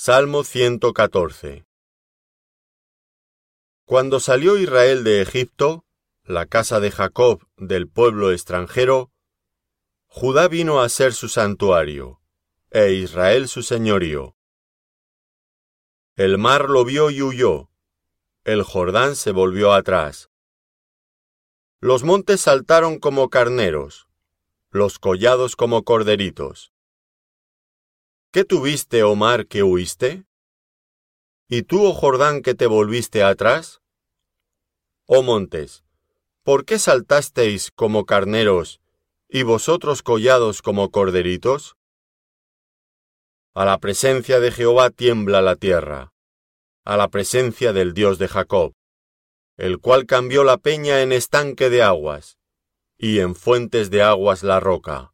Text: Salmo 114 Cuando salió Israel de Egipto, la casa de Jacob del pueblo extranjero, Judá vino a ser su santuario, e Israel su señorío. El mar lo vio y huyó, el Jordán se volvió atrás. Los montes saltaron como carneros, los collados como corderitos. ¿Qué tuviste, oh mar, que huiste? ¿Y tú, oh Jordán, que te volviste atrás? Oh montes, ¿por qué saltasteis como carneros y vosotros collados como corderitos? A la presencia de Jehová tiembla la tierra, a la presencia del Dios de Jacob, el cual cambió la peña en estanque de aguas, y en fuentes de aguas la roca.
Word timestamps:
Salmo 0.00 0.44
114 0.44 1.66
Cuando 3.84 4.20
salió 4.20 4.56
Israel 4.56 5.02
de 5.02 5.22
Egipto, 5.22 5.84
la 6.22 6.46
casa 6.46 6.78
de 6.78 6.92
Jacob 6.92 7.44
del 7.56 7.88
pueblo 7.88 8.30
extranjero, 8.30 9.10
Judá 10.06 10.46
vino 10.46 10.80
a 10.82 10.88
ser 10.88 11.14
su 11.14 11.28
santuario, 11.28 12.20
e 12.70 12.92
Israel 12.92 13.48
su 13.48 13.64
señorío. 13.64 14.36
El 16.14 16.38
mar 16.38 16.70
lo 16.70 16.84
vio 16.84 17.10
y 17.10 17.20
huyó, 17.20 17.68
el 18.44 18.62
Jordán 18.62 19.16
se 19.16 19.32
volvió 19.32 19.72
atrás. 19.72 20.30
Los 21.80 22.04
montes 22.04 22.42
saltaron 22.42 23.00
como 23.00 23.30
carneros, 23.30 24.06
los 24.70 25.00
collados 25.00 25.56
como 25.56 25.82
corderitos. 25.82 26.72
¿Qué 28.30 28.44
tuviste, 28.44 29.02
oh 29.04 29.14
mar, 29.14 29.46
que 29.46 29.62
huiste? 29.62 30.24
¿Y 31.48 31.62
tú, 31.62 31.86
oh 31.86 31.94
Jordán, 31.94 32.42
que 32.42 32.54
te 32.54 32.66
volviste 32.66 33.22
atrás? 33.22 33.80
Oh 35.06 35.22
montes, 35.22 35.82
¿por 36.42 36.66
qué 36.66 36.78
saltasteis 36.78 37.70
como 37.70 38.04
carneros 38.04 38.82
y 39.30 39.44
vosotros 39.44 40.02
collados 40.02 40.60
como 40.60 40.90
corderitos? 40.90 41.78
A 43.54 43.64
la 43.64 43.78
presencia 43.78 44.40
de 44.40 44.52
Jehová 44.52 44.90
tiembla 44.90 45.40
la 45.40 45.56
tierra, 45.56 46.12
a 46.84 46.98
la 46.98 47.08
presencia 47.08 47.72
del 47.72 47.94
Dios 47.94 48.18
de 48.18 48.28
Jacob, 48.28 48.74
el 49.56 49.78
cual 49.78 50.04
cambió 50.04 50.44
la 50.44 50.58
peña 50.58 51.00
en 51.00 51.12
estanque 51.12 51.70
de 51.70 51.82
aguas, 51.82 52.36
y 52.98 53.20
en 53.20 53.34
fuentes 53.34 53.88
de 53.88 54.02
aguas 54.02 54.42
la 54.42 54.60
roca. 54.60 55.06